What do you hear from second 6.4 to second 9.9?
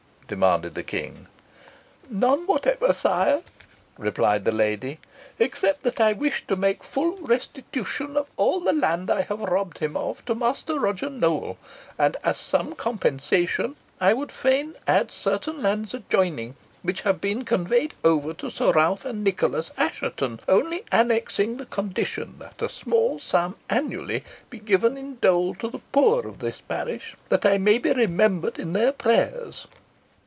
to make full restitution of all the land I have robbed